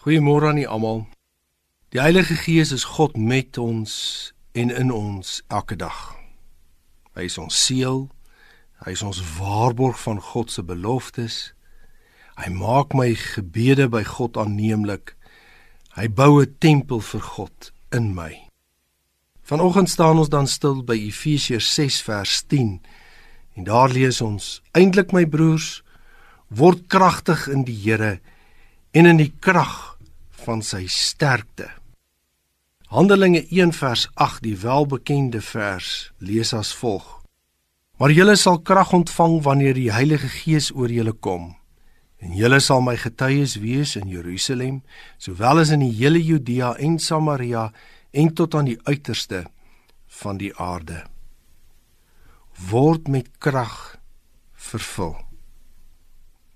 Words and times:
Goeiemôre 0.00 0.46
aan 0.48 0.66
almal. 0.66 1.02
Die 1.92 2.00
Heilige 2.00 2.32
Gees 2.34 2.70
is 2.72 2.86
God 2.96 3.18
met 3.20 3.58
ons 3.58 4.32
en 4.52 4.70
in 4.72 4.88
ons 4.88 5.42
elke 5.52 5.76
dag. 5.76 6.16
Hy 7.12 7.26
is 7.28 7.36
ons 7.36 7.58
seël. 7.66 8.06
Hy 8.80 8.94
is 8.96 9.02
ons 9.04 9.20
waarborg 9.36 10.00
van 10.00 10.22
God 10.24 10.48
se 10.54 10.64
beloftes. 10.64 11.36
Hy 12.40 12.48
maak 12.48 12.96
my 12.96 13.10
gebede 13.12 13.90
by 13.92 14.00
God 14.08 14.40
aanneemlik. 14.40 15.12
Hy 15.92 16.08
bou 16.08 16.40
'n 16.40 16.56
tempel 16.64 17.04
vir 17.04 17.20
God 17.20 17.72
in 17.92 18.14
my. 18.14 18.48
Vanoggend 19.44 19.90
staan 19.90 20.16
ons 20.16 20.32
dan 20.32 20.46
stil 20.46 20.80
by 20.82 20.96
Efesiërs 20.96 21.74
6 21.74 22.00
vers 22.08 22.42
10 22.48 22.80
en 23.54 23.64
daar 23.64 23.92
lees 23.92 24.20
ons: 24.20 24.62
"Eindelik 24.72 25.12
my 25.12 25.26
broers, 25.26 25.82
word 26.48 26.88
kragtig 26.88 27.48
in 27.48 27.64
die 27.64 27.76
Here 27.76 28.20
en 28.92 29.06
in 29.06 29.16
die 29.16 29.32
krag 29.40 29.89
van 30.44 30.62
sy 30.62 30.86
sterkte. 30.88 31.68
Handelinge 32.90 33.44
1 33.50 33.72
vers 33.78 34.08
8, 34.14 34.42
die 34.42 34.56
welbekende 34.58 35.40
vers, 35.44 36.10
lees 36.18 36.52
as 36.56 36.72
volg: 36.74 37.20
Maar 38.00 38.10
julle 38.10 38.36
sal 38.36 38.58
krag 38.66 38.92
ontvang 38.96 39.42
wanneer 39.44 39.76
die 39.78 39.92
Heilige 39.92 40.28
Gees 40.28 40.70
oor 40.74 40.90
julle 40.90 41.12
kom, 41.12 41.52
en 42.18 42.34
julle 42.34 42.58
sal 42.60 42.82
my 42.82 42.96
getuies 42.98 43.58
wees 43.62 43.94
in 44.00 44.08
Jerusalem, 44.08 44.82
sowel 45.18 45.62
as 45.62 45.70
in 45.70 45.84
die 45.84 45.92
hele 46.00 46.18
Judea 46.18 46.74
en 46.82 46.98
Samaria 46.98 47.70
en 48.10 48.34
tot 48.34 48.54
aan 48.54 48.72
die 48.72 48.78
uiterste 48.88 49.44
van 50.20 50.40
die 50.40 50.50
aarde. 50.58 51.04
Word 52.70 53.08
met 53.08 53.30
krag 53.38 54.00
vervul. 54.52 55.14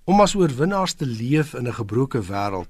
Om 0.05 0.21
as 0.21 0.35
oorwinnaars 0.37 0.99
te 1.01 1.07
leef 1.07 1.55
in 1.55 1.69
'n 1.69 1.79
gebroke 1.79 2.21
wêreld 2.21 2.69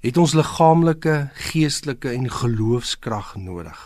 het 0.00 0.16
ons 0.16 0.34
liggaamlike, 0.34 1.30
geestelike 1.50 2.10
en 2.10 2.30
geloofskrag 2.30 3.36
nodig. 3.36 3.78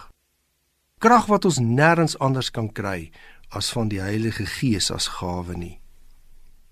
Krag 0.99 1.27
wat 1.27 1.45
ons 1.45 1.59
nêrens 1.59 2.19
anders 2.19 2.51
kan 2.51 2.69
kry 2.73 3.11
as 3.49 3.73
van 3.73 3.89
die 3.89 4.01
Heilige 4.01 4.47
Gees 4.47 4.91
as 4.91 5.09
gawe 5.19 5.57
nie. 5.57 5.81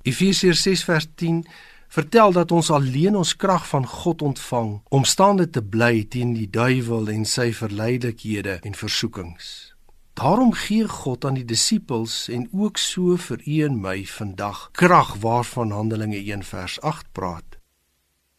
Efesiërs 0.02 0.62
6:10 0.62 1.44
vertel 1.88 2.32
dat 2.32 2.52
ons 2.52 2.70
alleen 2.70 3.16
ons 3.16 3.36
krag 3.36 3.66
van 3.69 3.86
God 3.86 4.22
ontvang 4.22 4.80
om 4.88 5.05
staande 5.05 5.50
te 5.50 5.62
bly 5.62 6.04
teen 6.04 6.32
die 6.34 6.50
duiwel 6.50 7.08
en 7.08 7.25
sy 7.25 7.52
verleidelikhede 7.52 8.60
en 8.62 8.75
versoekings. 8.75 9.75
Daarom 10.14 10.52
gee 10.52 10.88
God 10.88 11.25
aan 11.25 11.34
die 11.34 11.44
disippels 11.44 12.28
en 12.28 12.48
ook 12.52 12.78
so 12.78 13.16
vir 13.16 13.42
u 13.47 13.60
en 13.64 13.80
my 13.80 14.04
vandag 14.04 14.69
krag 14.72 15.14
waarvan 15.20 15.70
Handelinge 15.70 16.19
1 16.32 16.42
vers 16.42 16.80
8 16.80 17.12
praat. 17.12 17.59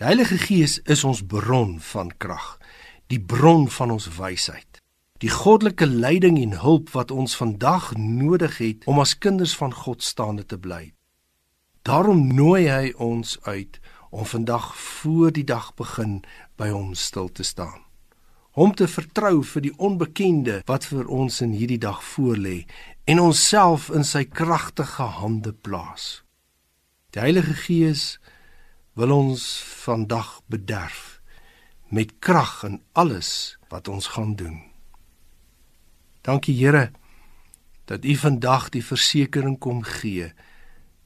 Die 0.02 0.08
Heilige 0.08 0.38
Gees 0.42 0.80
is 0.90 1.04
ons 1.06 1.20
bron 1.30 1.76
van 1.86 2.08
krag, 2.18 2.56
die 3.14 3.20
bron 3.22 3.68
van 3.70 3.92
ons 3.94 4.08
wysheid. 4.16 4.80
Die 5.22 5.30
goddelike 5.30 5.86
leiding 5.86 6.40
en 6.42 6.56
hulp 6.64 6.90
wat 6.96 7.14
ons 7.14 7.36
vandag 7.38 7.92
nodig 8.00 8.56
het 8.58 8.88
om 8.90 8.98
as 9.04 9.14
kinders 9.22 9.54
van 9.60 9.76
God 9.84 10.02
staande 10.02 10.48
te 10.50 10.58
bly. 10.58 10.96
Daarom 11.86 12.24
nooi 12.34 12.66
hy 12.66 12.90
ons 12.98 13.36
uit 13.46 13.78
om 14.10 14.26
vandag 14.26 14.72
voor 14.88 15.38
die 15.38 15.46
dag 15.46 15.70
begin 15.78 16.24
by 16.58 16.72
hom 16.74 16.98
stil 16.98 17.30
te 17.30 17.46
staan. 17.46 17.86
Hom 18.58 18.74
te 18.74 18.90
vertrou 18.90 19.44
vir 19.54 19.68
die 19.70 19.76
onbekende 19.78 20.64
wat 20.66 20.90
vir 20.90 21.06
ons 21.06 21.44
in 21.46 21.54
hierdie 21.54 21.84
dag 21.86 22.02
voorlê 22.16 22.64
en 23.06 23.22
onsself 23.22 23.92
in 23.94 24.02
sy 24.02 24.26
kragtige 24.26 25.12
hande 25.22 25.54
plaas. 25.54 26.24
Die 27.14 27.22
Heilige 27.22 27.54
Gees 27.54 28.16
wil 28.94 29.12
ons 29.16 29.64
vandag 29.84 30.42
bederf 30.52 31.22
met 31.88 32.12
krag 32.20 32.64
in 32.64 32.82
alles 32.92 33.58
wat 33.72 33.88
ons 33.88 34.08
gaan 34.08 34.36
doen. 34.36 34.62
Dankie 36.22 36.56
Here 36.56 36.92
dat 37.86 38.06
U 38.06 38.16
vandag 38.16 38.70
die 38.70 38.84
versekering 38.86 39.58
kom 39.60 39.84
gee 39.84 40.32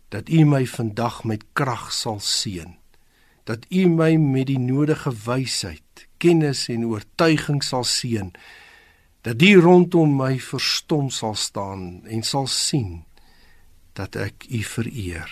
dat 0.10 0.30
U 0.30 0.46
my 0.46 0.66
vandag 0.70 1.24
met 1.24 1.44
krag 1.54 1.90
sal 1.94 2.20
seën. 2.20 2.76
Dat 3.44 3.66
U 3.70 3.88
my 3.90 4.16
met 4.16 4.48
die 4.48 4.60
nodige 4.60 5.12
wysheid, 5.26 6.08
kennis 6.18 6.68
en 6.70 6.86
oortuiging 6.86 7.64
sal 7.64 7.84
seën. 7.84 8.32
Dat 9.22 9.40
die 9.42 9.56
rondom 9.58 10.16
my 10.18 10.38
verstom 10.40 11.10
sal 11.10 11.36
staan 11.36 12.06
en 12.06 12.24
sal 12.24 12.48
sien 12.48 13.04
dat 13.94 14.16
ek 14.16 14.46
U 14.50 14.62
vereer. 14.64 15.30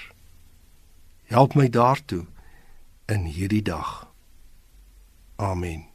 Help 1.29 1.55
my 1.55 1.69
daartoe 1.69 2.25
in 3.05 3.25
hierdie 3.25 3.61
dag. 3.61 4.07
Amen. 5.35 5.92